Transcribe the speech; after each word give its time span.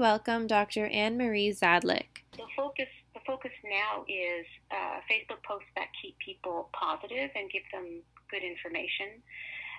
Welcome 0.00 0.46
Dr. 0.46 0.86
Anne 0.86 1.18
Marie 1.18 1.52
Zajdlik. 1.52 2.24
The 2.32 2.48
focus 2.56 2.88
the 3.12 3.20
focus 3.26 3.52
now 3.60 4.08
is 4.08 4.48
uh, 4.72 5.04
Facebook 5.04 5.44
posts 5.44 5.68
that 5.76 5.92
keep 6.00 6.16
people 6.24 6.70
positive 6.72 7.28
and 7.36 7.52
give 7.52 7.68
them 7.68 8.00
good 8.32 8.40
information. 8.40 9.20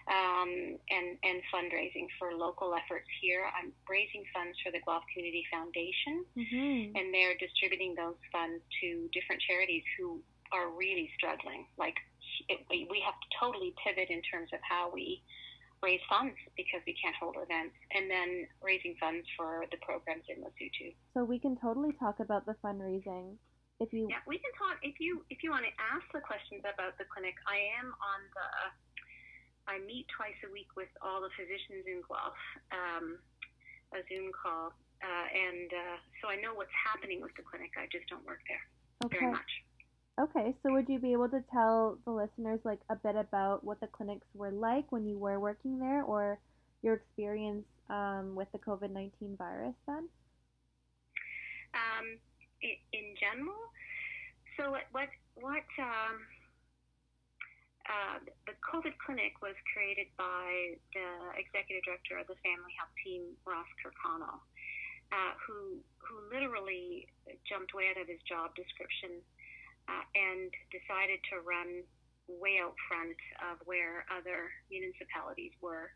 Um, 0.05 0.77
and, 0.93 1.17
and 1.25 1.41
fundraising 1.49 2.05
for 2.21 2.33
local 2.37 2.73
efforts 2.77 3.09
here. 3.21 3.49
I'm 3.49 3.73
raising 3.89 4.21
funds 4.33 4.57
for 4.61 4.69
the 4.69 4.81
Guelph 4.85 5.05
Community 5.09 5.41
Foundation, 5.49 6.25
Mm-hmm. 6.37 6.97
and 6.97 7.13
they're 7.13 7.37
distributing 7.37 7.93
those 7.97 8.17
funds 8.31 8.61
to 8.81 9.09
different 9.13 9.41
charities 9.41 9.85
who 9.97 10.21
are 10.53 10.69
really 10.69 11.09
struggling. 11.17 11.65
Like, 11.77 11.97
it, 12.49 12.61
we 12.69 13.01
have 13.05 13.17
to 13.17 13.29
totally 13.41 13.73
pivot 13.81 14.09
in 14.09 14.21
terms 14.21 14.49
of 14.53 14.59
how 14.61 14.89
we 14.93 15.21
raise 15.81 16.01
funds 16.07 16.37
because 16.55 16.81
we 16.85 16.93
can't 16.97 17.15
hold 17.17 17.35
events, 17.41 17.75
and 17.93 18.09
then 18.09 18.47
raising 18.61 18.95
funds 19.01 19.25
for 19.35 19.65
the 19.73 19.77
programs 19.81 20.25
in 20.29 20.41
Lesotho. 20.45 20.93
So 21.13 21.25
we 21.25 21.41
can 21.41 21.57
totally 21.57 21.93
talk 21.97 22.21
about 22.21 22.45
the 22.45 22.55
fundraising. 22.61 23.37
If 23.81 23.89
you 23.91 24.05
Yeah, 24.09 24.21
we 24.29 24.37
can 24.37 24.53
talk 24.61 24.77
if 24.85 25.01
you 25.01 25.25
if 25.33 25.41
you 25.41 25.49
want 25.49 25.65
to 25.65 25.73
ask 25.81 26.05
the 26.13 26.21
questions 26.21 26.61
about 26.61 26.97
the 27.01 27.05
clinic. 27.09 27.33
I 27.49 27.57
am 27.81 27.89
on 27.97 28.19
the. 28.37 28.47
I 29.69 29.77
meet 29.85 30.09
twice 30.09 30.37
a 30.45 30.49
week 30.49 30.73
with 30.73 30.89
all 31.05 31.21
the 31.21 31.29
physicians 31.37 31.85
in 31.85 32.01
Guelph, 32.09 32.43
um, 32.73 33.21
a 33.93 34.01
Zoom 34.09 34.33
call, 34.33 34.73
uh, 35.05 35.27
and 35.29 35.69
uh, 35.69 35.97
so 36.17 36.33
I 36.33 36.37
know 36.41 36.57
what's 36.57 36.73
happening 36.73 37.21
with 37.21 37.33
the 37.37 37.45
clinic. 37.45 37.69
I 37.77 37.85
just 37.93 38.09
don't 38.09 38.25
work 38.25 38.41
there 38.49 38.65
okay, 39.05 39.17
very 39.21 39.31
much. 39.31 39.51
Okay. 40.19 40.55
So 40.63 40.73
would 40.73 40.89
you 40.89 40.99
be 40.99 41.13
able 41.13 41.29
to 41.29 41.43
tell 41.51 41.97
the 42.05 42.11
listeners 42.11 42.59
like 42.63 42.79
a 42.89 42.95
bit 42.95 43.15
about 43.15 43.63
what 43.63 43.79
the 43.79 43.87
clinics 43.87 44.27
were 44.33 44.51
like 44.51 44.91
when 44.91 45.05
you 45.05 45.17
were 45.17 45.39
working 45.39 45.79
there, 45.79 46.03
or 46.03 46.39
your 46.81 46.95
experience 46.95 47.65
um, 47.89 48.35
with 48.35 48.51
the 48.51 48.59
COVID 48.59 48.91
nineteen 48.91 49.35
virus 49.37 49.75
then? 49.87 50.09
Um, 51.73 52.19
in, 52.61 53.15
general, 53.15 53.63
so 54.57 54.71
what 54.71 54.85
what 54.91 55.09
what 55.39 55.67
um, 55.79 56.15
uh, 57.87 58.17
the 58.45 58.55
COVID 58.59 58.93
clinic 58.99 59.39
was 59.41 59.55
created 59.73 60.07
by 60.17 60.75
the 60.93 61.07
executive 61.39 61.83
director 61.87 62.19
of 62.19 62.27
the 62.27 62.37
Family 62.43 62.73
Health 62.75 62.93
Team, 63.03 63.23
Ross 63.47 63.67
Kirkconnell, 63.79 64.43
uh, 65.15 65.33
who 65.47 65.79
who 66.03 66.15
literally 66.27 67.07
jumped 67.47 67.73
way 67.73 67.87
out 67.89 67.99
of 68.01 68.07
his 68.11 68.19
job 68.27 68.51
description 68.53 69.23
uh, 69.89 70.05
and 70.15 70.49
decided 70.69 71.19
to 71.31 71.41
run 71.41 71.83
way 72.27 72.59
out 72.61 72.75
front 72.87 73.17
of 73.51 73.59
where 73.65 74.05
other 74.13 74.51
municipalities 74.69 75.51
were 75.61 75.91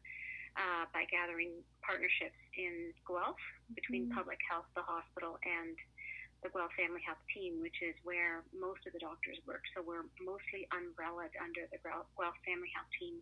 uh, 0.58 0.88
by 0.96 1.04
gathering 1.12 1.52
partnerships 1.84 2.40
in 2.56 2.94
Guelph 3.08 3.40
between 3.76 4.08
Mhm. 4.08 4.16
public 4.16 4.40
health, 4.50 4.68
the 4.76 4.84
hospital, 4.84 5.38
and 5.44 5.78
the 6.44 6.50
Guelph 6.50 6.74
Family 6.76 7.02
Health 7.02 7.22
Team, 7.34 7.60
which 7.60 7.82
is 7.82 7.96
where 8.04 8.44
most 8.54 8.86
of 8.86 8.94
the 8.94 9.00
doctors 9.00 9.40
work. 9.46 9.64
So 9.74 9.82
we're 9.82 10.06
mostly 10.20 10.68
umbrellaed 10.72 11.36
under 11.42 11.68
the 11.68 11.78
Guelph 11.80 12.38
Family 12.46 12.70
Health 12.70 12.92
Team. 13.00 13.22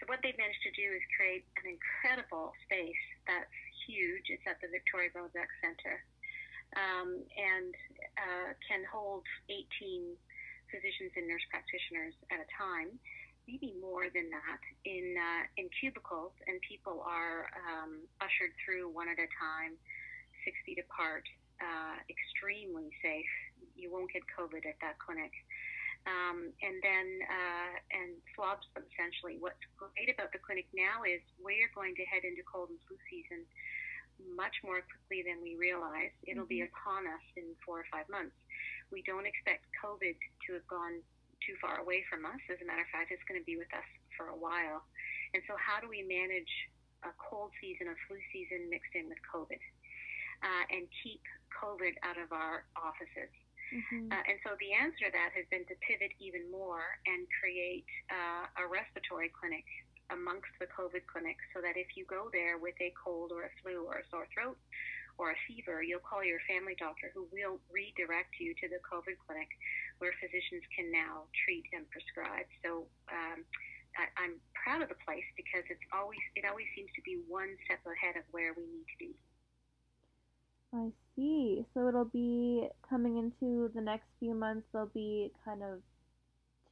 So 0.00 0.06
what 0.06 0.22
they've 0.22 0.38
managed 0.38 0.62
to 0.62 0.70
do 0.72 0.92
is 0.94 1.02
create 1.16 1.44
an 1.58 1.66
incredible 1.66 2.54
space 2.64 3.04
that's 3.26 3.54
huge. 3.86 4.30
It's 4.30 4.46
at 4.46 4.60
the 4.60 4.68
Victoria 4.68 5.10
Road 5.14 5.32
Center 5.60 6.04
um, 6.76 7.24
and 7.32 7.72
uh, 8.18 8.50
can 8.66 8.84
hold 8.84 9.24
18 9.48 10.12
physicians 10.68 11.12
and 11.16 11.24
nurse 11.24 11.44
practitioners 11.48 12.12
at 12.28 12.44
a 12.44 12.48
time, 12.52 12.92
maybe 13.48 13.72
more 13.80 14.12
than 14.12 14.28
that, 14.28 14.60
in 14.84 15.16
uh, 15.16 15.44
in 15.56 15.72
cubicles, 15.80 16.32
and 16.44 16.60
people 16.60 17.00
are 17.04 17.48
um, 17.56 18.04
ushered 18.20 18.52
through 18.60 18.92
one 18.92 19.08
at 19.08 19.16
a 19.16 19.28
time, 19.40 19.80
six 20.44 20.54
feet 20.68 20.80
apart, 20.80 21.24
uh, 21.60 21.96
extremely 22.12 22.92
safe. 23.00 23.32
You 23.72 23.88
won't 23.88 24.12
get 24.12 24.22
COVID 24.36 24.68
at 24.68 24.76
that 24.84 25.00
clinic. 25.00 25.32
Um, 26.06 26.54
and 26.64 26.78
then 26.80 27.06
uh, 27.26 27.72
and 27.92 28.10
swabs 28.32 28.64
essentially. 28.72 29.36
What's 29.40 29.60
great 29.76 30.08
about 30.08 30.32
the 30.32 30.40
clinic 30.40 30.64
now 30.72 31.04
is 31.04 31.20
we're 31.36 31.68
going 31.74 31.92
to 32.00 32.04
head 32.08 32.24
into 32.24 32.40
cold 32.46 32.70
and 32.70 32.80
flu 32.86 32.96
season 33.10 33.44
much 34.20 34.54
more 34.66 34.82
quickly 34.82 35.22
than 35.22 35.42
we 35.42 35.54
realize. 35.54 36.12
It'll 36.26 36.48
be 36.48 36.66
upon 36.66 37.06
us 37.06 37.24
in 37.38 37.54
four 37.62 37.80
or 37.82 37.88
five 37.90 38.06
months. 38.10 38.34
We 38.90 39.02
don't 39.06 39.26
expect 39.26 39.68
COVID 39.78 40.16
to 40.16 40.48
have 40.58 40.66
gone 40.66 41.00
too 41.44 41.54
far 41.62 41.78
away 41.78 42.02
from 42.10 42.26
us. 42.26 42.40
As 42.50 42.58
a 42.58 42.66
matter 42.66 42.82
of 42.82 42.90
fact, 42.90 43.14
it's 43.14 43.24
going 43.30 43.38
to 43.38 43.46
be 43.46 43.56
with 43.56 43.70
us 43.74 43.86
for 44.18 44.34
a 44.34 44.38
while. 44.38 44.82
And 45.34 45.42
so, 45.46 45.54
how 45.60 45.78
do 45.78 45.86
we 45.86 46.02
manage 46.02 46.50
a 47.06 47.14
cold 47.20 47.54
season, 47.62 47.92
a 47.92 47.96
flu 48.08 48.18
season 48.34 48.66
mixed 48.66 48.90
in 48.98 49.06
with 49.06 49.20
COVID, 49.28 49.62
uh, 50.42 50.64
and 50.72 50.88
keep 51.04 51.22
COVID 51.54 51.94
out 52.02 52.18
of 52.18 52.34
our 52.34 52.66
offices? 52.74 53.30
Mm-hmm. 53.68 54.08
Uh, 54.08 54.24
and 54.24 54.40
so 54.48 54.56
the 54.64 54.72
answer 54.72 55.08
to 55.08 55.12
that 55.12 55.36
has 55.36 55.44
been 55.52 55.64
to 55.68 55.76
pivot 55.84 56.16
even 56.16 56.48
more 56.48 56.96
and 57.04 57.28
create 57.36 57.84
uh, 58.08 58.48
a 58.56 58.64
respiratory 58.64 59.28
clinic 59.28 59.64
amongst 60.10 60.52
the 60.60 60.68
COVID 60.70 61.04
clinics 61.08 61.44
so 61.52 61.60
that 61.60 61.76
if 61.76 61.96
you 61.96 62.04
go 62.08 62.28
there 62.32 62.56
with 62.58 62.76
a 62.80 62.92
cold 62.96 63.32
or 63.32 63.48
a 63.48 63.52
flu 63.60 63.84
or 63.84 64.00
a 64.00 64.06
sore 64.10 64.28
throat 64.32 64.56
or 65.18 65.34
a 65.34 65.38
fever, 65.46 65.82
you'll 65.82 66.04
call 66.04 66.22
your 66.22 66.40
family 66.46 66.78
doctor 66.78 67.10
who 67.12 67.26
will 67.34 67.58
redirect 67.68 68.38
you 68.38 68.54
to 68.62 68.66
the 68.70 68.80
COVID 68.86 69.18
clinic 69.26 69.50
where 69.98 70.14
physicians 70.22 70.62
can 70.72 70.88
now 70.94 71.26
treat 71.44 71.66
and 71.74 71.84
prescribe. 71.90 72.46
So 72.62 72.86
um, 73.10 73.42
I, 73.98 74.06
I'm 74.16 74.34
proud 74.54 74.80
of 74.80 74.88
the 74.88 75.00
place 75.02 75.26
because 75.34 75.66
it's 75.68 75.84
always 75.90 76.22
it 76.38 76.46
always 76.46 76.70
seems 76.78 76.88
to 76.94 77.02
be 77.02 77.18
one 77.26 77.50
step 77.66 77.82
ahead 77.82 78.16
of 78.16 78.24
where 78.30 78.54
we 78.54 78.64
need 78.64 78.86
to 78.86 78.98
be. 78.98 79.12
I 80.72 80.92
see. 81.16 81.64
So 81.74 81.88
it'll 81.88 82.04
be 82.04 82.68
coming 82.88 83.16
into 83.16 83.70
the 83.74 83.80
next 83.80 84.06
few 84.20 84.34
months. 84.34 84.66
There'll 84.72 84.92
be 84.92 85.32
kind 85.44 85.62
of 85.62 85.80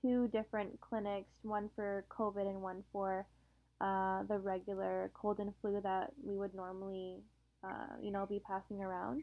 two 0.02 0.28
different 0.28 0.78
clinics, 0.80 1.28
one 1.42 1.70
for 1.74 2.04
COVID 2.10 2.46
and 2.48 2.62
one 2.62 2.82
for 2.92 3.26
uh, 3.80 4.22
the 4.28 4.38
regular 4.38 5.10
cold 5.14 5.38
and 5.38 5.52
flu 5.60 5.80
that 5.82 6.12
we 6.24 6.36
would 6.36 6.54
normally, 6.54 7.16
uh, 7.64 7.96
you 8.00 8.10
know, 8.10 8.26
be 8.26 8.40
passing 8.46 8.82
around. 8.82 9.22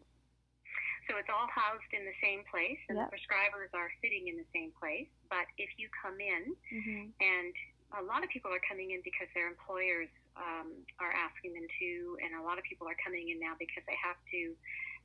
So 1.10 1.20
it's 1.20 1.28
all 1.28 1.52
housed 1.52 1.92
in 1.92 2.08
the 2.08 2.16
same 2.24 2.48
place, 2.48 2.80
and 2.88 2.96
Yep. 2.98 3.12
the 3.12 3.18
prescribers 3.20 3.72
are 3.76 3.92
sitting 4.00 4.32
in 4.32 4.40
the 4.40 4.48
same 4.56 4.72
place. 4.80 5.10
But 5.30 5.46
if 5.60 5.70
you 5.78 5.90
come 5.92 6.20
in, 6.24 6.56
Mm-hmm. 6.72 7.04
and 7.20 7.54
a 8.00 8.04
lot 8.08 8.24
of 8.24 8.30
people 8.32 8.50
are 8.50 8.64
coming 8.66 8.92
in 8.96 9.02
because 9.04 9.28
their 9.36 9.46
employers 9.52 10.10
um, 10.40 10.74
are 10.98 11.14
asking 11.14 11.54
them 11.54 11.68
to, 11.68 12.18
and 12.26 12.34
a 12.40 12.44
lot 12.44 12.58
of 12.58 12.64
people 12.66 12.88
are 12.88 12.98
coming 13.04 13.30
in 13.30 13.38
now 13.38 13.54
because 13.60 13.84
they 13.86 13.98
have 14.02 14.18
to 14.32 14.56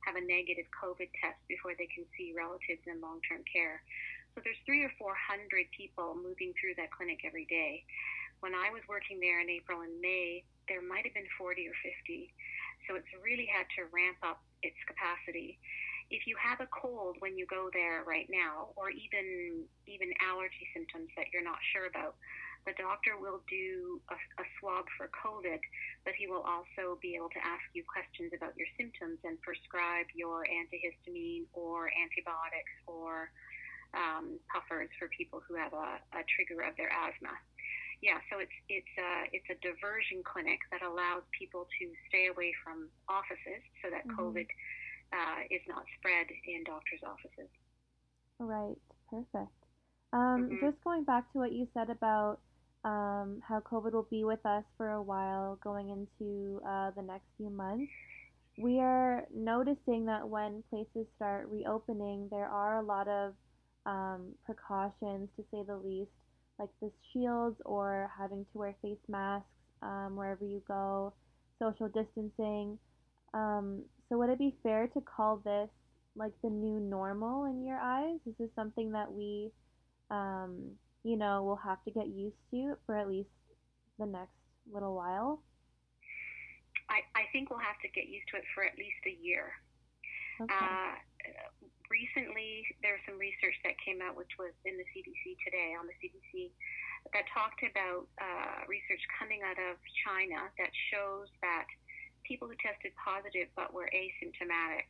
have 0.07 0.15
a 0.15 0.23
negative 0.23 0.65
COVID 0.73 1.11
test 1.19 1.37
before 1.51 1.75
they 1.77 1.85
can 1.91 2.07
see 2.17 2.31
relatives 2.33 2.81
in 2.87 2.97
long-term 3.03 3.43
care. 3.45 3.83
So 4.39 4.47
there's 4.47 4.63
three 4.63 4.87
or 4.87 4.93
four 4.95 5.11
hundred 5.19 5.67
people 5.75 6.15
moving 6.15 6.55
through 6.55 6.79
that 6.79 6.95
clinic 6.95 7.27
every 7.27 7.43
day. 7.51 7.83
When 8.39 8.55
I 8.55 8.71
was 8.71 8.79
working 8.87 9.19
there 9.19 9.43
in 9.43 9.51
April 9.51 9.83
and 9.83 9.99
May, 9.99 10.47
there 10.71 10.79
might 10.79 11.03
have 11.03 11.11
been 11.11 11.27
40 11.35 11.67
or 11.67 11.75
50. 11.83 12.31
So 12.87 12.95
it's 12.95 13.11
really 13.19 13.51
had 13.51 13.67
to 13.75 13.91
ramp 13.91 14.15
up 14.23 14.39
its 14.63 14.79
capacity. 14.87 15.59
if 16.07 16.23
you 16.23 16.39
have 16.39 16.63
a 16.63 16.71
cold 16.71 17.19
when 17.19 17.35
you 17.35 17.43
go 17.51 17.67
there 17.75 18.07
right 18.07 18.31
now, 18.31 18.71
or 18.79 18.87
even 18.95 19.67
even 19.91 20.07
allergy 20.23 20.71
symptoms 20.71 21.11
that 21.19 21.27
you're 21.35 21.43
not 21.43 21.59
sure 21.75 21.91
about, 21.91 22.15
the 22.63 22.71
doctor 22.79 23.19
will 23.19 23.43
do 23.51 23.99
a, 24.07 24.15
a 24.15 24.45
swab 24.55 24.87
for 24.95 25.11
COVID, 25.11 25.59
but 26.07 26.15
he 26.15 26.31
will 26.31 26.47
also 26.47 26.95
be 27.03 27.19
able 27.19 27.29
to 27.35 27.43
ask 27.43 27.67
you 27.75 27.83
questions 27.83 28.31
about 28.31 28.55
your 28.55 28.71
symptoms 28.79 29.19
and 29.27 29.35
prescribe 29.43 30.07
your 30.15 30.47
antihistamine 30.47 31.43
or 31.51 31.91
antibiotics 31.91 32.75
or 32.87 33.35
um, 33.93 34.37
puffers 34.51 34.89
for 34.97 35.09
people 35.15 35.41
who 35.47 35.55
have 35.55 35.73
a, 35.73 36.01
a 36.13 36.21
trigger 36.35 36.61
of 36.61 36.77
their 36.77 36.91
asthma. 36.91 37.33
Yeah, 38.01 38.23
so 38.31 38.39
it's 38.39 38.55
it's 38.71 38.95
a 38.95 39.11
it's 39.35 39.49
a 39.51 39.57
diversion 39.59 40.23
clinic 40.23 40.59
that 40.71 40.79
allows 40.81 41.27
people 41.35 41.67
to 41.67 41.85
stay 42.07 42.31
away 42.31 42.55
from 42.63 42.87
offices 43.11 43.59
so 43.83 43.91
that 43.91 44.07
mm-hmm. 44.07 44.15
COVID 44.15 44.47
uh, 45.11 45.39
is 45.51 45.59
not 45.67 45.83
spread 45.99 46.31
in 46.47 46.63
doctors' 46.63 47.03
offices. 47.03 47.51
Right. 48.39 48.79
Perfect. 49.09 49.51
Um, 50.13 50.47
mm-hmm. 50.47 50.65
Just 50.65 50.83
going 50.83 51.03
back 51.03 51.31
to 51.33 51.39
what 51.39 51.51
you 51.51 51.67
said 51.73 51.89
about 51.89 52.39
um, 52.85 53.41
how 53.47 53.59
COVID 53.59 53.91
will 53.91 54.07
be 54.09 54.23
with 54.23 54.43
us 54.45 54.63
for 54.77 54.91
a 54.91 55.01
while 55.01 55.59
going 55.63 55.89
into 55.89 56.61
uh, 56.65 56.91
the 56.95 57.01
next 57.01 57.25
few 57.37 57.49
months. 57.49 57.91
We 58.57 58.79
are 58.79 59.25
noticing 59.33 60.05
that 60.05 60.27
when 60.27 60.63
places 60.69 61.07
start 61.15 61.47
reopening, 61.49 62.27
there 62.31 62.47
are 62.47 62.79
a 62.79 62.85
lot 62.85 63.07
of 63.07 63.33
um, 63.85 64.33
precautions, 64.45 65.29
to 65.35 65.43
say 65.51 65.63
the 65.65 65.77
least, 65.77 66.11
like 66.59 66.69
the 66.81 66.91
shields 67.11 67.57
or 67.65 68.11
having 68.17 68.45
to 68.51 68.57
wear 68.57 68.75
face 68.81 68.97
masks 69.07 69.47
um, 69.81 70.15
wherever 70.15 70.43
you 70.45 70.61
go, 70.67 71.13
social 71.59 71.87
distancing. 71.87 72.77
Um, 73.33 73.83
so, 74.09 74.17
would 74.17 74.29
it 74.29 74.39
be 74.39 74.55
fair 74.63 74.87
to 74.87 75.01
call 75.01 75.37
this 75.37 75.69
like 76.15 76.33
the 76.43 76.49
new 76.49 76.79
normal 76.79 77.45
in 77.45 77.63
your 77.65 77.77
eyes? 77.77 78.19
Is 78.25 78.33
this 78.39 78.49
something 78.55 78.91
that 78.91 79.11
we 79.11 79.51
um, 80.11 80.71
you 81.03 81.17
know, 81.17 81.43
we'll 81.43 81.61
have 81.63 81.83
to 81.85 81.91
get 81.91 82.07
used 82.07 82.37
to 82.51 82.75
for 82.85 82.97
at 82.97 83.07
least 83.07 83.29
the 83.97 84.05
next 84.05 84.35
little 84.71 84.95
while? 84.95 85.41
I, 86.89 87.01
I 87.15 87.23
think 87.31 87.49
we'll 87.49 87.59
have 87.59 87.79
to 87.81 87.89
get 87.89 88.09
used 88.09 88.27
to 88.31 88.37
it 88.37 88.43
for 88.53 88.63
at 88.63 88.77
least 88.77 88.99
a 89.05 89.15
year. 89.23 89.51
Okay. 90.41 90.53
Uh, 90.53 90.95
recently, 91.89 92.63
there 92.85 92.95
was 92.95 93.03
some 93.09 93.17
research 93.17 93.57
that 93.65 93.75
came 93.81 93.99
out, 93.99 94.13
which 94.13 94.31
was 94.37 94.53
in 94.63 94.77
the 94.77 94.85
CDC 94.93 95.35
today 95.41 95.73
on 95.75 95.89
the 95.89 95.97
CDC, 95.97 96.53
that 97.11 97.25
talked 97.33 97.65
about 97.65 98.05
uh, 98.21 98.67
research 98.69 99.01
coming 99.17 99.41
out 99.41 99.57
of 99.57 99.79
China 100.05 100.47
that 100.61 100.71
shows 100.93 101.31
that 101.41 101.65
people 102.27 102.45
who 102.45 102.55
tested 102.61 102.93
positive 102.99 103.49
but 103.57 103.73
were 103.73 103.89
asymptomatic 103.89 104.85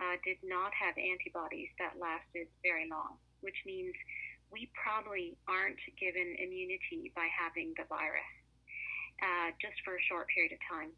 uh, 0.00 0.16
did 0.24 0.40
not 0.40 0.72
have 0.72 0.96
antibodies 0.96 1.68
that 1.76 2.00
lasted 2.00 2.48
very 2.64 2.88
long, 2.88 3.20
which 3.44 3.58
means 3.68 3.92
we 4.48 4.72
probably 4.72 5.36
aren't 5.44 5.78
given 6.00 6.24
immunity 6.40 7.12
by 7.12 7.28
having 7.28 7.76
the 7.76 7.84
virus 7.86 8.34
uh, 9.20 9.52
just 9.60 9.76
for 9.84 10.00
a 10.00 10.02
short 10.08 10.26
period 10.32 10.56
of 10.56 10.60
time. 10.64 10.90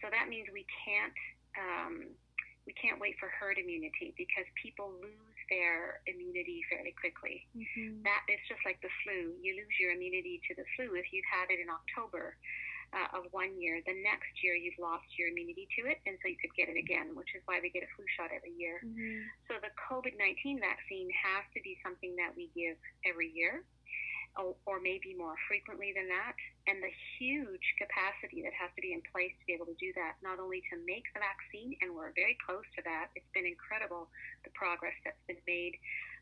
So 0.00 0.08
that 0.08 0.32
means 0.32 0.48
we 0.50 0.64
can't 0.86 1.18
um, 1.58 1.94
we 2.68 2.76
can't 2.76 3.00
wait 3.00 3.16
for 3.16 3.32
herd 3.32 3.56
immunity 3.56 4.12
because 4.20 4.44
people 4.60 4.92
lose 5.00 5.40
their 5.48 6.04
immunity 6.04 6.60
fairly 6.68 6.92
quickly. 6.92 7.48
Mm-hmm. 7.56 8.04
That 8.04 8.28
it's 8.28 8.44
just 8.44 8.60
like 8.68 8.76
the 8.84 8.92
flu. 9.00 9.32
You 9.40 9.56
lose 9.56 9.72
your 9.80 9.96
immunity 9.96 10.44
to 10.44 10.52
the 10.52 10.68
flu 10.76 10.92
if 10.92 11.08
you've 11.08 11.24
had 11.32 11.48
it 11.48 11.64
in 11.64 11.72
October 11.72 12.36
uh, 12.92 13.16
of 13.16 13.32
one 13.32 13.56
year. 13.56 13.80
The 13.88 13.96
next 14.04 14.36
year, 14.44 14.52
you've 14.52 14.76
lost 14.76 15.08
your 15.16 15.32
immunity 15.32 15.64
to 15.80 15.88
it, 15.88 16.04
and 16.04 16.20
so 16.20 16.28
you 16.28 16.36
could 16.36 16.52
get 16.52 16.68
it 16.68 16.76
again, 16.76 17.16
which 17.16 17.32
is 17.32 17.40
why 17.48 17.56
we 17.64 17.72
get 17.72 17.88
a 17.88 17.90
flu 17.96 18.04
shot 18.20 18.28
every 18.28 18.52
year. 18.52 18.84
Mm-hmm. 18.84 19.32
So 19.48 19.56
the 19.64 19.72
COVID 19.88 20.20
19 20.20 20.60
vaccine 20.60 21.08
has 21.16 21.48
to 21.56 21.64
be 21.64 21.80
something 21.80 22.12
that 22.20 22.36
we 22.36 22.52
give 22.52 22.76
every 23.08 23.32
year. 23.32 23.64
Or, 24.36 24.78
maybe 24.78 25.18
more 25.18 25.34
frequently 25.50 25.90
than 25.90 26.06
that, 26.06 26.38
and 26.70 26.78
the 26.78 26.94
huge 27.18 27.66
capacity 27.82 28.46
that 28.46 28.54
has 28.54 28.70
to 28.78 28.80
be 28.80 28.94
in 28.94 29.02
place 29.10 29.34
to 29.34 29.44
be 29.50 29.52
able 29.52 29.66
to 29.66 29.74
do 29.82 29.90
that, 29.98 30.14
not 30.22 30.38
only 30.38 30.62
to 30.70 30.78
make 30.86 31.02
the 31.10 31.18
vaccine, 31.18 31.74
and 31.82 31.90
we're 31.90 32.14
very 32.14 32.38
close 32.46 32.62
to 32.78 32.80
that. 32.86 33.10
It's 33.18 33.26
been 33.34 33.44
incredible 33.44 34.06
the 34.46 34.54
progress 34.54 34.94
that's 35.02 35.18
been 35.26 35.42
made 35.50 35.74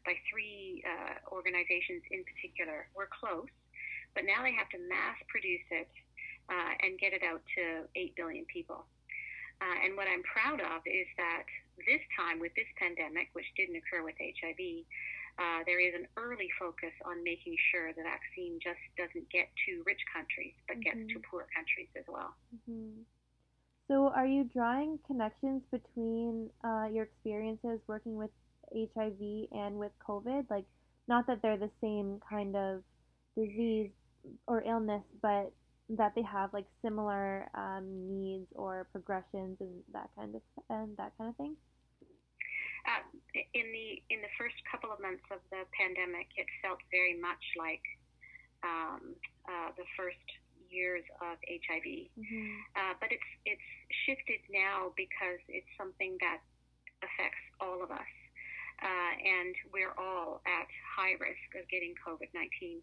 by 0.09 0.17
three 0.33 0.81
uh, 0.89 1.21
organizations 1.29 2.01
in 2.09 2.25
particular. 2.25 2.89
We're 2.97 3.13
close, 3.13 3.53
but 4.17 4.25
now 4.25 4.41
they 4.41 4.57
have 4.57 4.73
to 4.73 4.81
mass 4.89 5.21
produce 5.29 5.67
it 5.69 5.93
uh, 6.49 6.73
and 6.81 6.97
get 6.97 7.13
it 7.13 7.21
out 7.21 7.45
to 7.59 7.85
8 7.93 8.17
billion 8.17 8.47
people. 8.47 8.89
Uh, 9.61 9.77
and 9.85 9.97
what 9.97 10.07
I'm 10.07 10.23
proud 10.25 10.61
of 10.61 10.85
is 10.85 11.09
that 11.17 11.49
this 11.89 12.01
time 12.13 12.41
with 12.41 12.53
this 12.57 12.69
pandemic, 12.77 13.33
which 13.33 13.49
didn't 13.57 13.77
occur 13.77 14.05
with 14.05 14.17
HIV, 14.21 14.85
uh, 15.39 15.61
there 15.67 15.81
is 15.81 15.93
an 15.95 16.07
early 16.17 16.49
focus 16.59 16.93
on 17.05 17.23
making 17.23 17.57
sure 17.71 17.93
the 17.93 18.03
vaccine 18.03 18.59
just 18.63 18.81
doesn't 18.97 19.29
get 19.31 19.49
to 19.69 19.83
rich 19.85 20.01
countries, 20.13 20.55
but 20.67 20.81
mm-hmm. 20.81 20.97
gets 20.99 21.13
to 21.13 21.21
poor 21.31 21.47
countries 21.55 21.89
as 21.97 22.05
well. 22.09 22.33
Mm-hmm. 22.55 23.05
So, 23.89 24.09
are 24.09 24.27
you 24.27 24.45
drawing 24.45 24.99
connections 25.07 25.63
between 25.71 26.51
uh, 26.65 26.89
your 26.91 27.05
experiences 27.05 27.79
working 27.87 28.17
with 28.17 28.31
HIV 28.75 29.53
and 29.53 29.77
with 29.77 29.93
COVID? 30.07 30.51
Like, 30.51 30.65
not 31.07 31.27
that 31.29 31.41
they're 31.43 31.59
the 31.59 31.71
same 31.81 32.19
kind 32.29 32.57
of 32.57 32.83
disease 33.37 33.91
or 34.49 34.63
illness, 34.63 35.03
but 35.23 35.53
that 35.89 36.15
they 36.17 36.23
have 36.23 36.53
like 36.53 36.67
similar 36.83 37.49
um, 37.55 37.87
needs 38.09 38.47
or 38.57 38.89
progressions 38.91 39.57
and 39.61 39.83
that 39.93 40.09
kind 40.17 40.35
of 40.35 40.43
and 40.69 40.97
that 40.97 41.13
kind 41.19 41.31
of 41.31 41.37
thing? 41.37 41.57
In 43.37 43.67
the 43.69 44.01
in 44.09 44.25
the 44.25 44.33
first 44.41 44.57
couple 44.71 44.89
of 44.89 44.97
months 44.97 45.25
of 45.29 45.45
the 45.53 45.69
pandemic, 45.77 46.33
it 46.41 46.49
felt 46.65 46.81
very 46.89 47.13
much 47.13 47.43
like 47.61 47.85
um, 48.65 49.13
uh, 49.45 49.77
the 49.77 49.85
first 49.93 50.25
years 50.73 51.05
of 51.21 51.37
HIV. 51.45 52.09
Mm-hmm. 52.17 52.49
Uh, 52.73 52.95
but 52.97 53.13
it's 53.13 53.31
it's 53.45 53.69
shifted 54.09 54.41
now 54.49 54.97
because 54.97 55.41
it's 55.53 55.69
something 55.77 56.17
that 56.25 56.41
affects 57.05 57.45
all 57.61 57.85
of 57.85 57.93
us, 57.93 58.15
uh, 58.81 59.13
and 59.21 59.55
we're 59.69 59.93
all 60.01 60.41
at 60.49 60.69
high 60.97 61.21
risk 61.21 61.49
of 61.61 61.69
getting 61.69 61.93
COVID 62.01 62.33
nineteen. 62.33 62.81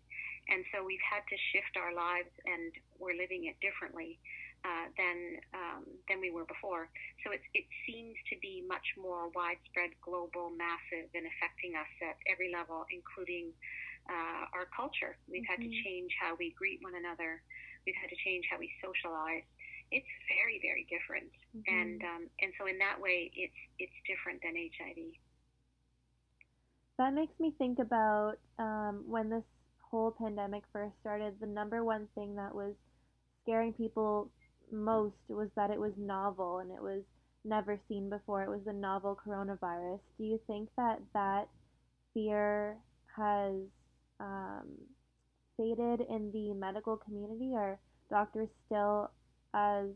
And 0.53 0.61
so 0.69 0.83
we've 0.83 1.01
had 1.01 1.23
to 1.31 1.37
shift 1.49 1.79
our 1.79 1.95
lives, 1.95 2.29
and 2.45 2.71
we're 2.99 3.17
living 3.17 3.49
it 3.49 3.57
differently 3.63 4.19
uh, 4.63 4.87
than 4.95 5.17
um, 5.53 5.83
than 6.07 6.23
we 6.23 6.31
were 6.31 6.47
before. 6.47 6.87
So 7.23 7.35
it 7.35 7.43
it 7.53 7.67
seems 7.83 8.15
to 8.31 8.35
be 8.39 8.63
much 8.63 8.95
more 8.95 9.27
widespread, 9.35 9.91
global, 9.99 10.55
massive, 10.55 11.11
and 11.11 11.27
affecting 11.27 11.75
us 11.75 11.91
at 11.99 12.15
every 12.31 12.47
level, 12.47 12.87
including 12.87 13.51
uh, 14.07 14.47
our 14.55 14.67
culture. 14.71 15.19
We've 15.27 15.43
mm-hmm. 15.43 15.51
had 15.51 15.59
to 15.63 15.69
mm-hmm. 15.69 15.83
change 15.83 16.11
how 16.15 16.39
we 16.39 16.55
greet 16.55 16.79
one 16.79 16.95
another. 16.95 17.43
We've 17.83 17.99
had 17.99 18.07
to 18.07 18.19
change 18.23 18.47
how 18.47 18.59
we 18.59 18.71
socialize. 18.79 19.43
It's 19.91 20.09
very, 20.31 20.63
very 20.63 20.87
different, 20.87 21.29
mm-hmm. 21.51 21.67
and 21.67 21.99
um, 22.03 22.23
and 22.39 22.55
so 22.55 22.65
in 22.71 22.79
that 22.79 22.97
way, 22.99 23.29
it's 23.35 23.59
it's 23.79 23.97
different 24.07 24.39
than 24.41 24.55
HIV. 24.55 25.19
That 26.97 27.13
makes 27.13 27.33
me 27.39 27.51
think 27.57 27.79
about 27.79 28.39
um, 28.59 29.03
when 29.07 29.29
this 29.29 29.43
whole 29.81 30.11
pandemic 30.11 30.63
first 30.71 30.93
started, 31.01 31.35
the 31.39 31.47
number 31.47 31.83
one 31.83 32.07
thing 32.15 32.35
that 32.35 32.53
was 32.53 32.73
scaring 33.43 33.73
people 33.73 34.29
most 34.73 35.15
was 35.29 35.49
that 35.55 35.69
it 35.69 35.79
was 35.79 35.93
novel 35.97 36.59
and 36.59 36.71
it 36.71 36.81
was 36.81 37.03
never 37.45 37.79
seen 37.87 38.09
before. 38.09 38.43
It 38.43 38.49
was 38.49 38.61
the 38.65 38.73
novel 38.73 39.17
coronavirus. 39.25 39.99
Do 40.17 40.25
you 40.25 40.39
think 40.47 40.69
that 40.77 40.99
that 41.13 41.47
fear 42.13 42.77
has 43.15 43.53
um, 44.19 44.67
faded 45.57 46.01
in 46.09 46.31
the 46.33 46.53
medical 46.53 46.97
community? 46.97 47.53
Are 47.55 47.79
doctors 48.09 48.49
still 48.65 49.11
as 49.53 49.87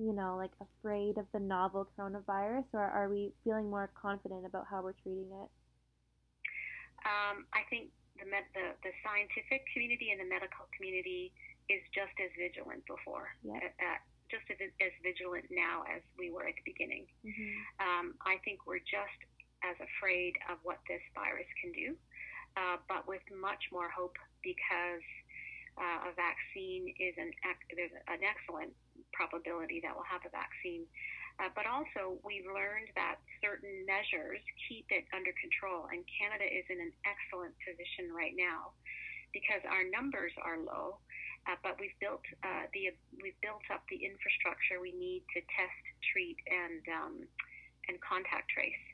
you 0.00 0.16
know, 0.16 0.40
like 0.40 0.50
afraid 0.64 1.18
of 1.18 1.26
the 1.34 1.38
novel 1.38 1.86
coronavirus, 1.92 2.64
or 2.72 2.80
are 2.80 3.10
we 3.10 3.32
feeling 3.44 3.68
more 3.68 3.90
confident 4.00 4.46
about 4.46 4.64
how 4.64 4.80
we're 4.80 4.96
treating 5.04 5.28
it? 5.28 5.50
Um, 7.04 7.44
I 7.52 7.68
think 7.68 7.92
the, 8.16 8.24
med- 8.24 8.48
the, 8.56 8.72
the 8.80 8.92
scientific 9.04 9.68
community 9.72 10.08
and 10.08 10.20
the 10.20 10.24
medical 10.24 10.64
community 10.72 11.32
is 11.70 11.82
just 11.94 12.12
as 12.18 12.34
vigilant 12.34 12.82
before, 12.90 13.30
uh, 13.46 13.98
just 14.26 14.42
as, 14.50 14.58
as 14.82 14.94
vigilant 15.06 15.46
now 15.54 15.86
as 15.86 16.02
we 16.18 16.34
were 16.34 16.50
at 16.50 16.58
the 16.58 16.66
beginning. 16.66 17.06
Mm-hmm. 17.22 17.54
Um, 17.78 18.06
I 18.26 18.42
think 18.42 18.66
we're 18.66 18.82
just 18.82 19.20
as 19.62 19.78
afraid 19.78 20.34
of 20.50 20.58
what 20.66 20.82
this 20.90 21.02
virus 21.14 21.46
can 21.62 21.70
do, 21.70 21.94
uh, 22.58 22.82
but 22.90 23.06
with 23.06 23.22
much 23.30 23.62
more 23.70 23.86
hope 23.86 24.18
because 24.42 25.06
uh, 25.78 26.10
a 26.10 26.12
vaccine 26.18 26.90
is 26.98 27.14
an 27.14 27.30
there's 27.70 27.94
an 28.10 28.26
excellent 28.26 28.74
probability 29.14 29.78
that 29.86 29.94
we'll 29.94 30.08
have 30.10 30.26
a 30.26 30.32
vaccine. 30.34 30.90
Uh, 31.40 31.48
but 31.56 31.64
also, 31.64 32.20
we've 32.20 32.44
learned 32.44 32.92
that 32.92 33.16
certain 33.40 33.88
measures 33.88 34.44
keep 34.68 34.84
it 34.92 35.08
under 35.16 35.32
control, 35.40 35.88
and 35.88 36.04
Canada 36.04 36.44
is 36.44 36.68
in 36.68 36.76
an 36.84 36.92
excellent 37.08 37.56
position 37.64 38.12
right 38.12 38.36
now 38.36 38.76
because 39.32 39.62
our 39.64 39.86
numbers 39.88 40.34
are 40.42 40.60
low, 40.60 41.00
uh, 41.50 41.58
but 41.66 41.74
we've 41.82 41.98
built 41.98 42.22
uh, 42.46 42.70
the 42.70 42.94
we've 43.18 43.38
built 43.42 43.66
up 43.74 43.82
the 43.90 43.98
infrastructure 43.98 44.78
we 44.78 44.94
need 44.94 45.26
to 45.34 45.42
test, 45.50 45.82
treat, 46.14 46.38
and 46.46 46.82
um, 46.94 47.14
and 47.90 47.98
contact 47.98 48.46
trace. 48.54 48.86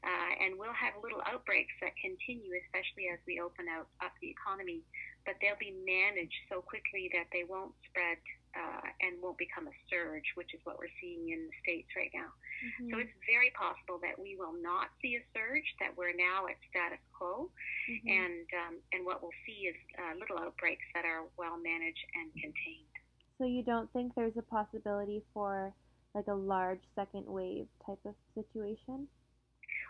Uh, 0.00 0.32
and 0.40 0.54
we'll 0.56 0.72
have 0.72 0.94
little 1.02 1.20
outbreaks 1.26 1.74
that 1.82 1.92
continue, 1.98 2.54
especially 2.64 3.10
as 3.12 3.18
we 3.26 3.42
open 3.42 3.66
out 3.68 3.90
up 4.00 4.14
the 4.24 4.30
economy. 4.30 4.80
But 5.28 5.36
they'll 5.42 5.60
be 5.60 5.74
managed 5.84 6.48
so 6.48 6.64
quickly 6.64 7.12
that 7.12 7.28
they 7.28 7.44
won't 7.44 7.76
spread 7.90 8.16
uh, 8.58 8.90
and 9.06 9.22
won't 9.22 9.38
become 9.38 9.70
a 9.70 9.76
surge, 9.86 10.26
which 10.34 10.50
is 10.52 10.60
what 10.66 10.82
we're 10.82 10.92
seeing 10.98 11.30
in 11.30 11.46
the 11.46 11.54
states 11.62 11.86
right 11.94 12.10
now. 12.10 12.26
Mm-hmm. 12.26 12.90
So 12.90 12.94
it's 12.98 13.14
very 13.30 13.54
possible 13.54 14.02
that 14.02 14.18
we 14.18 14.34
will 14.34 14.58
not 14.58 14.90
see 14.98 15.14
a 15.14 15.22
surge; 15.30 15.66
that 15.78 15.94
we're 15.94 16.16
now 16.18 16.50
at 16.50 16.58
status 16.66 17.00
quo, 17.14 17.46
mm-hmm. 17.86 18.08
and 18.10 18.46
um, 18.66 18.74
and 18.90 19.06
what 19.06 19.22
we'll 19.22 19.38
see 19.46 19.70
is 19.70 19.78
uh, 19.96 20.18
little 20.18 20.42
outbreaks 20.42 20.84
that 20.98 21.06
are 21.06 21.30
well 21.38 21.54
managed 21.54 22.02
and 22.18 22.34
contained. 22.34 22.94
So 23.38 23.46
you 23.46 23.62
don't 23.62 23.86
think 23.94 24.18
there's 24.18 24.34
a 24.34 24.42
possibility 24.42 25.22
for 25.30 25.70
like 26.14 26.26
a 26.28 26.34
large 26.34 26.82
second 26.94 27.26
wave 27.26 27.66
type 27.84 28.00
of 28.04 28.14
situation? 28.34 29.06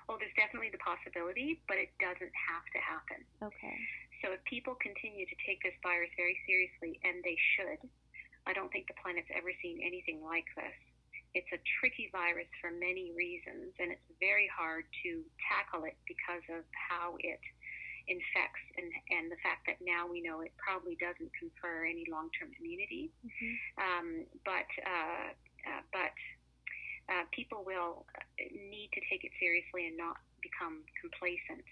Well, 0.08 0.16
there's 0.20 0.34
definitely 0.36 0.72
the 0.72 0.82
possibility, 0.84 1.60
but 1.68 1.76
it 1.76 1.92
doesn't 2.00 2.32
have 2.32 2.66
to 2.72 2.80
happen. 2.80 3.20
Okay. 3.44 3.76
So 4.24 4.32
if 4.36 4.40
people 4.48 4.74
continue 4.80 5.28
to 5.28 5.36
take 5.44 5.62
this 5.62 5.76
virus 5.84 6.10
very 6.16 6.36
seriously, 6.48 6.98
and 7.04 7.20
they 7.22 7.36
should, 7.56 7.80
I 8.48 8.56
don't 8.56 8.72
think 8.72 8.88
the 8.88 8.96
planet's 9.04 9.28
ever 9.36 9.52
seen 9.60 9.84
anything 9.84 10.24
like 10.24 10.48
this. 10.56 10.72
It's 11.36 11.52
a 11.52 11.60
tricky 11.78 12.08
virus 12.08 12.48
for 12.64 12.72
many 12.72 13.12
reasons, 13.12 13.76
and 13.76 13.92
it's 13.92 14.08
very 14.16 14.48
hard 14.48 14.88
to 15.04 15.20
tackle 15.44 15.84
it 15.84 16.00
because 16.08 16.40
of 16.48 16.64
how 16.72 17.20
it 17.20 17.38
infects 18.08 18.64
and, 18.80 18.88
and 19.12 19.28
the 19.28 19.36
fact 19.44 19.68
that 19.68 19.76
now 19.84 20.08
we 20.08 20.24
know 20.24 20.40
it 20.40 20.56
probably 20.56 20.96
doesn't 20.96 21.28
confer 21.36 21.84
any 21.84 22.08
long 22.08 22.32
term 22.32 22.48
immunity. 22.56 23.12
Mm-hmm. 23.20 23.54
Um, 23.76 24.06
but 24.48 24.68
uh, 24.80 25.28
uh, 25.68 25.82
but 25.92 26.16
uh, 27.12 27.24
people 27.36 27.68
will 27.68 28.08
need 28.48 28.88
to 28.96 29.00
take 29.12 29.28
it 29.28 29.32
seriously 29.36 29.92
and 29.92 29.96
not 30.00 30.16
become 30.40 30.80
complacent. 30.96 31.64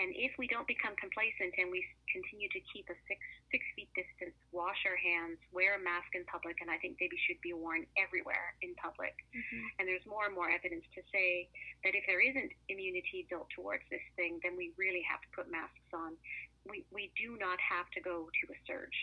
And 0.00 0.12
if 0.16 0.32
we 0.40 0.48
don't 0.48 0.68
become 0.68 0.96
complacent 0.96 1.52
and 1.60 1.68
we 1.68 1.84
continue 2.12 2.48
to 2.52 2.60
keep 2.68 2.86
a 2.92 2.96
six 3.08 3.18
six 3.50 3.64
feet 3.74 3.88
distance, 3.96 4.36
wash 4.52 4.78
our 4.84 4.96
hands, 5.00 5.40
wear 5.50 5.80
a 5.80 5.82
mask 5.82 6.12
in 6.12 6.22
public, 6.28 6.60
and 6.60 6.68
I 6.68 6.76
think 6.78 7.00
maybe 7.00 7.16
should 7.24 7.40
be 7.40 7.56
worn 7.56 7.88
everywhere 7.96 8.54
in 8.60 8.76
public. 8.76 9.16
Mm-hmm. 9.32 9.64
And 9.80 9.84
there's 9.88 10.04
more 10.04 10.28
and 10.28 10.36
more 10.36 10.52
evidence 10.52 10.84
to 10.94 11.02
say 11.08 11.48
that 11.82 11.96
if 11.96 12.04
there 12.04 12.20
isn't 12.20 12.52
immunity 12.68 13.26
built 13.32 13.48
towards 13.56 13.82
this 13.88 14.04
thing, 14.14 14.38
then 14.44 14.54
we 14.54 14.76
really 14.76 15.02
have 15.08 15.24
to 15.24 15.30
put 15.32 15.50
masks 15.50 15.90
on. 15.96 16.14
We 16.68 16.84
we 16.92 17.10
do 17.16 17.40
not 17.40 17.58
have 17.58 17.88
to 17.96 18.00
go 18.04 18.28
to 18.28 18.44
a 18.52 18.58
surge 18.68 18.98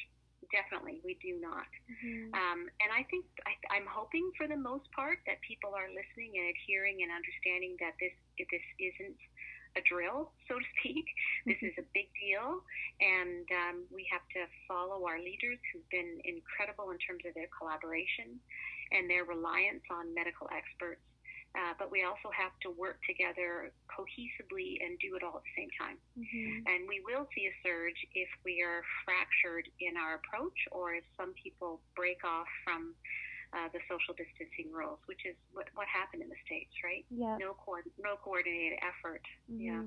definitely 0.51 1.01
we 1.05 1.17
do 1.21 1.37
not. 1.37 1.69
Mm-hmm. 1.89 2.33
Um, 2.33 2.59
and 2.81 2.89
I 2.89 3.05
think 3.09 3.25
I, 3.45 3.53
I'm 3.73 3.87
hoping 3.87 4.31
for 4.37 4.47
the 4.47 4.57
most 4.57 4.89
part 4.93 5.21
that 5.27 5.41
people 5.45 5.73
are 5.73 5.89
listening 5.89 6.37
and 6.37 6.49
adhering 6.49 7.01
and 7.05 7.09
understanding 7.13 7.77
that 7.83 7.95
this 7.99 8.13
this 8.39 8.65
isn't 8.79 9.19
a 9.77 9.81
drill, 9.85 10.31
so 10.47 10.57
to 10.57 10.67
speak. 10.79 11.05
This 11.45 11.61
is 11.61 11.75
a 11.77 11.85
big 11.93 12.09
deal, 12.17 12.61
and 13.01 13.45
um, 13.51 13.75
we 13.93 14.07
have 14.11 14.25
to 14.37 14.49
follow 14.67 15.05
our 15.05 15.19
leaders 15.19 15.57
who've 15.71 15.89
been 15.89 16.21
incredible 16.25 16.91
in 16.91 16.99
terms 17.01 17.25
of 17.25 17.33
their 17.33 17.49
collaboration 17.53 18.37
and 18.91 19.09
their 19.09 19.25
reliance 19.25 19.85
on 19.93 20.13
medical 20.13 20.49
experts 20.49 21.01
uh, 21.57 21.73
but 21.81 21.89
we 21.89 22.05
also 22.05 22.29
have 22.29 22.53
to 22.61 22.69
work 22.69 23.01
together 23.09 23.73
cohesively 23.89 24.77
and 24.85 25.01
do 25.01 25.17
it 25.17 25.25
all 25.25 25.41
at 25.41 25.45
the 25.49 25.55
same 25.57 25.71
time. 25.81 25.97
Mm-hmm. 26.13 26.69
And 26.69 26.85
we 26.85 27.01
will 27.01 27.25
see 27.33 27.49
a 27.49 27.55
surge 27.65 27.97
if 28.13 28.29
we 28.45 28.61
are 28.61 28.85
fractured 29.01 29.65
in 29.81 29.97
our 29.97 30.21
approach 30.21 30.59
or 30.69 30.93
if 30.93 31.03
some 31.17 31.33
people 31.33 31.81
break 31.97 32.21
off 32.21 32.45
from 32.61 32.93
uh, 33.53 33.67
the 33.73 33.79
social 33.89 34.13
distancing 34.13 34.71
rules, 34.71 34.99
which 35.05 35.25
is 35.25 35.35
what, 35.53 35.65
what 35.73 35.87
happened 35.87 36.21
in 36.21 36.29
the 36.29 36.41
States, 36.45 36.71
right? 36.83 37.05
Yeah. 37.09 37.37
No, 37.39 37.55
co- 37.57 37.81
no 37.97 38.15
coordinated 38.23 38.79
effort. 38.85 39.23
Mm-hmm. 39.51 39.61
Yeah. 39.61 39.83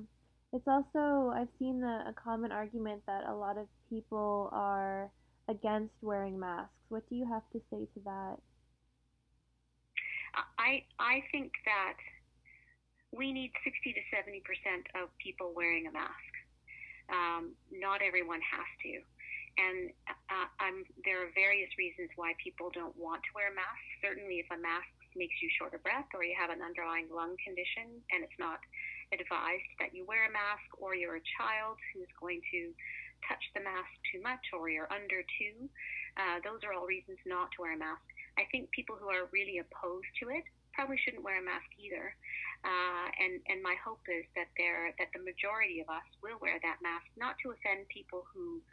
It's 0.53 0.67
also, 0.67 1.33
I've 1.33 1.51
seen 1.57 1.81
the, 1.81 2.03
a 2.05 2.13
common 2.13 2.51
argument 2.51 3.01
that 3.07 3.25
a 3.25 3.33
lot 3.33 3.57
of 3.57 3.65
people 3.89 4.49
are 4.51 5.09
against 5.49 5.93
wearing 6.01 6.39
masks. 6.39 6.75
What 6.89 7.07
do 7.09 7.15
you 7.15 7.25
have 7.25 7.41
to 7.53 7.61
say 7.71 7.87
to 7.95 7.99
that? 8.05 8.37
I 10.57 10.83
I 10.97 11.21
think 11.31 11.51
that 11.65 11.97
we 13.11 13.31
need 13.31 13.51
60 13.63 13.93
to 13.93 14.01
70 14.09 14.41
percent 14.41 14.85
of 14.97 15.09
people 15.17 15.53
wearing 15.55 15.87
a 15.87 15.91
mask. 15.91 16.33
Um, 17.11 17.53
not 17.69 18.01
everyone 18.01 18.39
has 18.41 18.65
to, 18.87 19.03
and 19.57 19.93
uh, 20.09 20.49
there 21.05 21.21
are 21.21 21.29
various 21.37 21.69
reasons 21.77 22.09
why 22.17 22.33
people 22.41 22.73
don't 22.73 22.95
want 22.97 23.21
to 23.21 23.31
wear 23.37 23.53
masks. 23.53 23.91
Certainly, 24.01 24.41
if 24.41 24.49
a 24.49 24.57
mask 24.57 24.89
makes 25.13 25.37
you 25.41 25.49
short 25.53 25.77
of 25.77 25.81
breath, 25.85 26.09
or 26.17 26.25
you 26.25 26.33
have 26.33 26.49
an 26.49 26.65
underlying 26.65 27.05
lung 27.13 27.37
condition, 27.45 28.01
and 28.09 28.25
it's 28.25 28.39
not 28.41 28.57
advised 29.13 29.71
that 29.77 29.93
you 29.93 30.05
wear 30.09 30.25
a 30.25 30.33
mask, 30.33 30.65
or 30.81 30.97
you're 30.97 31.21
a 31.21 31.31
child 31.37 31.77
who's 31.93 32.09
going 32.17 32.41
to 32.49 32.73
touch 33.29 33.43
the 33.53 33.61
mask 33.61 33.93
too 34.09 34.19
much, 34.25 34.41
or 34.51 34.73
you're 34.73 34.89
under 34.89 35.21
two, 35.37 35.69
uh, 36.17 36.41
those 36.41 36.65
are 36.65 36.73
all 36.73 36.89
reasons 36.89 37.21
not 37.29 37.53
to 37.53 37.61
wear 37.61 37.77
a 37.77 37.79
mask. 37.79 38.03
I 38.37 38.49
think 38.49 38.73
people 38.73 38.97
who 38.97 39.09
are 39.13 39.29
really 39.29 39.61
opposed 39.61 40.09
to 40.21 40.33
it 40.33 40.43
probably 40.73 40.97
shouldn't 41.05 41.21
wear 41.21 41.37
a 41.37 41.45
mask 41.45 41.69
either. 41.77 42.17
Uh, 42.65 43.07
and 43.21 43.43
and 43.51 43.61
my 43.61 43.75
hope 43.83 44.01
is 44.09 44.25
that 44.33 44.49
there 44.57 44.89
that 44.97 45.13
the 45.13 45.21
majority 45.21 45.83
of 45.83 45.89
us 45.93 46.07
will 46.23 46.39
wear 46.41 46.57
that 46.63 46.81
mask, 46.81 47.05
not 47.13 47.37
to 47.43 47.53
offend 47.53 47.85
people 47.93 48.25
who 48.33 48.63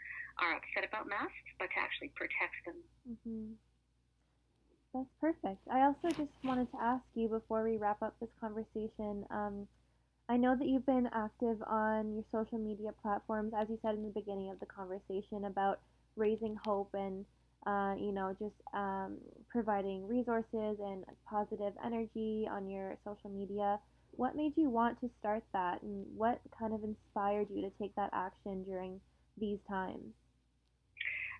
are 0.40 0.56
upset 0.56 0.88
about 0.88 1.08
masks, 1.08 1.50
but 1.58 1.68
to 1.70 1.78
actually 1.78 2.12
protect 2.16 2.56
them. 2.66 2.78
Mm-hmm. 3.08 3.52
That's 4.94 5.12
perfect. 5.20 5.62
I 5.70 5.86
also 5.86 6.08
just 6.16 6.34
wanted 6.42 6.70
to 6.72 6.78
ask 6.82 7.04
you 7.14 7.28
before 7.28 7.62
we 7.62 7.76
wrap 7.76 8.02
up 8.02 8.16
this 8.20 8.30
conversation. 8.40 9.24
Um, 9.30 9.68
I 10.28 10.36
know 10.36 10.56
that 10.56 10.66
you've 10.66 10.86
been 10.86 11.08
active 11.12 11.62
on 11.66 12.14
your 12.14 12.24
social 12.32 12.58
media 12.58 12.90
platforms, 13.02 13.52
as 13.56 13.68
you 13.68 13.78
said 13.82 13.94
in 13.94 14.02
the 14.02 14.10
beginning 14.14 14.50
of 14.50 14.58
the 14.58 14.66
conversation, 14.66 15.44
about 15.44 15.80
raising 16.16 16.56
hope 16.64 16.90
and 16.94 17.24
uh, 17.66 17.94
you 17.98 18.12
know, 18.12 18.34
just 18.38 18.54
um, 18.72 19.18
providing 19.50 20.06
resources 20.06 20.78
and 20.80 21.04
positive 21.28 21.74
energy 21.84 22.48
on 22.50 22.68
your 22.68 22.96
social 23.04 23.30
media. 23.30 23.78
What 24.12 24.34
made 24.34 24.52
you 24.56 24.70
want 24.70 25.00
to 25.00 25.10
start 25.20 25.44
that, 25.52 25.82
and 25.82 26.06
what 26.16 26.40
kind 26.58 26.72
of 26.72 26.82
inspired 26.82 27.48
you 27.50 27.62
to 27.62 27.70
take 27.78 27.94
that 27.96 28.10
action 28.12 28.64
during 28.64 29.00
these 29.38 29.58
times? 29.68 30.14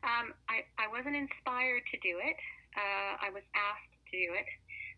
Um, 0.02 0.32
I, 0.48 0.64
I 0.80 0.88
wasn't 0.88 1.16
inspired 1.16 1.84
to 1.92 1.96
do 2.00 2.20
it. 2.20 2.38
Uh, 2.76 3.20
I 3.20 3.28
was 3.30 3.44
asked 3.52 3.92
to 4.10 4.16
do 4.16 4.32
it. 4.32 4.48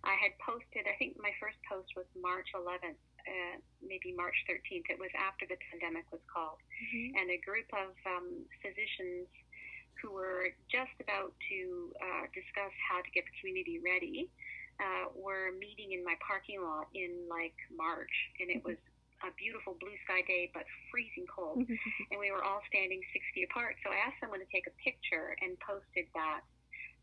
I 0.02 0.18
had 0.18 0.34
posted, 0.42 0.86
I 0.90 0.98
think 0.98 1.14
my 1.18 1.30
first 1.38 1.58
post 1.62 1.94
was 1.94 2.06
March 2.18 2.50
11th, 2.54 2.98
uh, 2.98 3.56
maybe 3.78 4.10
March 4.14 4.34
13th. 4.50 4.90
It 4.90 4.98
was 4.98 5.10
after 5.14 5.46
the 5.46 5.58
pandemic 5.70 6.10
was 6.10 6.22
called. 6.26 6.58
Mm-hmm. 6.58 7.22
And 7.22 7.26
a 7.30 7.38
group 7.38 7.70
of 7.70 7.94
um, 8.02 8.42
physicians 8.58 9.30
who 10.02 10.10
were 10.10 10.50
just 10.66 10.94
about 10.98 11.30
to 11.50 11.94
uh, 12.02 12.26
discuss 12.34 12.74
how 12.82 12.98
to 12.98 13.10
get 13.14 13.22
the 13.22 13.34
community 13.38 13.78
ready 13.78 14.26
uh, 14.82 15.14
were 15.14 15.54
meeting 15.54 15.94
in 15.94 16.02
my 16.02 16.18
parking 16.18 16.58
lot 16.58 16.90
in 16.90 17.30
like 17.30 17.54
March, 17.70 18.10
and 18.42 18.50
it 18.50 18.64
was 18.66 18.80
a 19.24 19.32
beautiful 19.38 19.78
blue 19.78 19.94
sky 20.04 20.22
day, 20.26 20.50
but 20.52 20.66
freezing 20.90 21.26
cold. 21.30 21.62
and 22.10 22.18
we 22.18 22.30
were 22.30 22.42
all 22.42 22.60
standing 22.68 23.00
six 23.14 23.22
feet 23.34 23.46
apart. 23.50 23.78
So 23.82 23.90
I 23.90 23.98
asked 24.02 24.18
someone 24.18 24.42
to 24.42 24.50
take 24.50 24.66
a 24.66 24.74
picture 24.82 25.38
and 25.40 25.58
posted 25.62 26.06
that. 26.14 26.42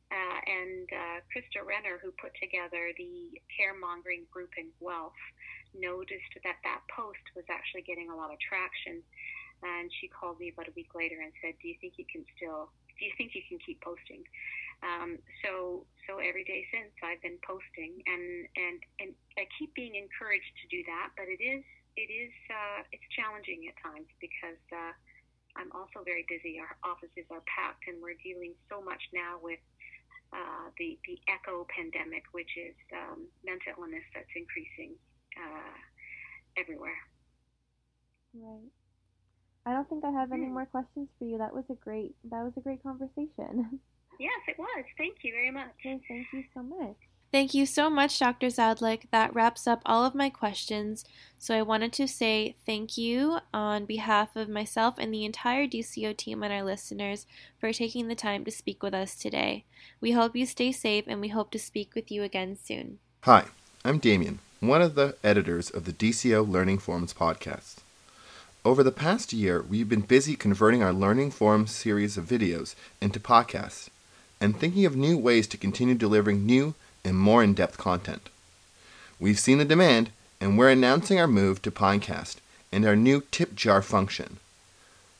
Uh, 0.09 0.39
and 0.41 0.89
uh, 0.89 1.17
Krista 1.29 1.61
Renner, 1.61 2.01
who 2.01 2.09
put 2.17 2.33
together 2.41 2.89
the 2.97 3.37
caremongering 3.53 4.25
group 4.33 4.49
in 4.57 4.73
Guelph, 4.81 5.21
noticed 5.77 6.33
that 6.41 6.57
that 6.65 6.81
post 6.89 7.21
was 7.37 7.45
actually 7.45 7.85
getting 7.85 8.09
a 8.09 8.17
lot 8.17 8.33
of 8.33 8.41
traction. 8.41 9.05
And 9.61 9.91
she 10.01 10.09
called 10.09 10.41
me 10.41 10.49
about 10.49 10.65
a 10.65 10.73
week 10.73 10.97
later 10.97 11.21
and 11.21 11.29
said, 11.43 11.53
"Do 11.61 11.67
you 11.67 11.77
think 11.77 11.99
you 12.01 12.07
can 12.09 12.25
still 12.33 12.71
do 12.99 13.07
you 13.07 13.15
think 13.15 13.31
you 13.33 13.41
can 13.47 13.57
keep 13.63 13.79
posting? 13.79 14.27
Um, 14.83 15.19
so 15.43 15.87
so 16.07 16.19
every 16.19 16.43
day 16.43 16.67
since 16.71 16.91
I've 17.03 17.23
been 17.23 17.39
posting, 17.43 18.03
and 18.07 18.47
and 18.55 18.77
and 18.99 19.09
I 19.39 19.47
keep 19.55 19.73
being 19.73 19.95
encouraged 19.95 20.51
to 20.63 20.65
do 20.67 20.83
that. 20.87 21.15
But 21.15 21.31
it 21.31 21.39
is 21.39 21.63
it 21.95 22.09
is 22.09 22.33
uh, 22.49 22.81
it's 22.91 23.05
challenging 23.15 23.65
at 23.69 23.75
times 23.81 24.09
because 24.21 24.61
uh, 24.73 24.93
I'm 25.57 25.71
also 25.73 26.05
very 26.05 26.25
busy. 26.29 26.61
Our 26.61 26.77
offices 26.85 27.25
are 27.31 27.43
packed, 27.49 27.87
and 27.89 27.97
we're 28.01 28.19
dealing 28.21 28.53
so 28.69 28.81
much 28.81 29.01
now 29.13 29.41
with 29.41 29.61
uh, 30.33 30.69
the 30.77 30.99
the 31.07 31.17
echo 31.29 31.65
pandemic, 31.73 32.23
which 32.31 32.51
is 32.57 32.77
um, 32.93 33.25
mental 33.41 33.81
illness 33.81 34.05
that's 34.13 34.33
increasing 34.35 34.93
uh, 35.37 35.77
everywhere. 36.57 36.99
Right. 38.33 38.69
I 39.65 39.73
don't 39.73 39.89
think 39.89 40.05
I 40.05 40.11
have 40.11 40.31
any 40.31 40.45
hmm. 40.45 40.53
more 40.53 40.65
questions 40.65 41.09
for 41.17 41.25
you. 41.25 41.37
That 41.37 41.53
was 41.53 41.65
a 41.69 41.75
great 41.75 42.15
that 42.29 42.43
was 42.43 42.53
a 42.57 42.61
great 42.61 42.83
conversation. 42.83 43.79
Yes, 44.19 44.41
it 44.49 44.59
was. 44.59 44.83
Thank 44.97 45.23
you 45.23 45.31
very 45.31 45.49
much. 45.49 45.71
Okay, 45.79 45.97
thank 46.09 46.27
you 46.33 46.43
so 46.53 46.61
much. 46.61 46.97
Thank 47.31 47.53
you 47.53 47.67
so 47.67 47.91
much, 47.91 48.17
Dr. 48.17 48.47
Zajdlik. 48.47 49.03
That 49.11 49.33
wraps 49.35 49.67
up 49.67 49.81
all 49.85 50.03
of 50.03 50.15
my 50.15 50.31
questions. 50.31 51.05
So 51.37 51.55
I 51.55 51.61
wanted 51.61 51.93
to 51.93 52.07
say 52.07 52.55
thank 52.65 52.97
you 52.97 53.39
on 53.53 53.85
behalf 53.85 54.35
of 54.35 54.49
myself 54.49 54.95
and 54.97 55.13
the 55.13 55.25
entire 55.25 55.67
DCO 55.67 56.17
team 56.17 56.41
and 56.41 56.51
our 56.51 56.63
listeners 56.63 57.27
for 57.59 57.71
taking 57.71 58.07
the 58.07 58.15
time 58.15 58.43
to 58.45 58.51
speak 58.51 58.81
with 58.81 58.95
us 58.95 59.15
today. 59.15 59.63
We 60.01 60.13
hope 60.13 60.35
you 60.35 60.47
stay 60.47 60.71
safe 60.71 61.05
and 61.07 61.21
we 61.21 61.27
hope 61.27 61.51
to 61.51 61.59
speak 61.59 61.93
with 61.93 62.11
you 62.11 62.23
again 62.23 62.57
soon. 62.57 62.97
Hi, 63.21 63.45
I'm 63.85 63.99
Damien. 63.99 64.39
one 64.59 64.81
of 64.81 64.95
the 64.95 65.15
editors 65.23 65.69
of 65.69 65.85
the 65.85 65.93
DCO 65.93 66.47
Learning 66.49 66.79
Forums 66.79 67.13
podcast. 67.13 67.75
Over 68.65 68.83
the 68.83 68.91
past 68.91 69.31
year, 69.33 69.61
we've 69.61 69.87
been 69.87 70.01
busy 70.01 70.35
converting 70.35 70.81
our 70.81 70.91
Learning 70.91 71.29
Forums 71.31 71.71
series 71.71 72.17
of 72.17 72.25
videos 72.25 72.75
into 72.99 73.19
podcasts 73.19 73.89
and 74.41 74.57
thinking 74.57 74.85
of 74.85 74.95
new 74.95 75.17
ways 75.17 75.47
to 75.47 75.57
continue 75.57 75.95
delivering 75.95 76.45
new 76.45 76.73
and 77.09 77.17
more 77.17 77.43
in 77.43 77.53
depth 77.53 77.77
content. 77.77 78.29
We've 79.19 79.39
seen 79.39 79.57
the 79.57 79.65
demand, 79.65 80.11
and 80.39 80.57
we're 80.57 80.69
announcing 80.69 81.19
our 81.19 81.27
move 81.27 81.61
to 81.63 81.71
Pinecast 81.71 82.37
and 82.71 82.85
our 82.85 82.95
new 82.95 83.23
tip 83.31 83.55
jar 83.55 83.81
function. 83.81 84.37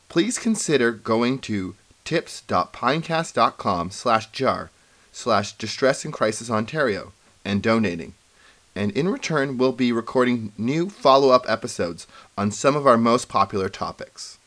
Please 0.07 0.39
consider 0.39 0.91
going 0.91 1.39
to 1.39 1.75
tips.pinecast.com 2.05 3.91
slash 3.91 4.31
jar 4.31 4.69
slash 5.11 5.53
distress 5.53 6.05
and 6.05 6.13
crisis 6.13 6.49
Ontario 6.49 7.11
and 7.43 7.61
donating. 7.61 8.13
And 8.75 8.91
in 8.91 9.09
return, 9.09 9.57
we'll 9.57 9.73
be 9.73 9.91
recording 9.91 10.53
new 10.57 10.89
follow 10.89 11.29
up 11.29 11.45
episodes 11.49 12.07
on 12.37 12.51
some 12.51 12.75
of 12.75 12.87
our 12.87 12.97
most 12.97 13.27
popular 13.27 13.67
topics. 13.67 14.37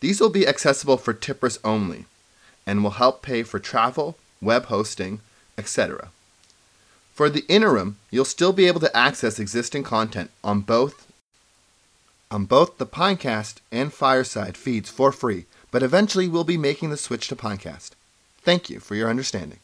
These 0.00 0.20
will 0.20 0.30
be 0.30 0.46
accessible 0.46 0.96
for 0.96 1.12
tippers 1.12 1.58
only 1.62 2.06
and 2.66 2.82
will 2.82 2.92
help 2.92 3.22
pay 3.22 3.42
for 3.42 3.58
travel, 3.58 4.16
web 4.40 4.66
hosting, 4.66 5.20
etc. 5.58 6.10
For 7.14 7.30
the 7.30 7.44
interim, 7.48 7.96
you'll 8.10 8.24
still 8.24 8.52
be 8.52 8.66
able 8.66 8.80
to 8.80 8.96
access 8.96 9.38
existing 9.38 9.84
content 9.84 10.30
on 10.44 10.60
both 10.60 11.06
on 12.30 12.44
both 12.44 12.78
the 12.78 12.86
Pinecast 12.86 13.56
and 13.70 13.92
Fireside 13.92 14.56
feeds 14.56 14.90
for 14.90 15.12
free, 15.12 15.46
but 15.70 15.82
eventually 15.82 16.28
we'll 16.28 16.44
be 16.44 16.58
making 16.58 16.90
the 16.90 16.96
switch 16.96 17.28
to 17.28 17.36
Pinecast. 17.36 17.90
Thank 18.42 18.68
you 18.68 18.80
for 18.80 18.94
your 18.96 19.08
understanding. 19.08 19.60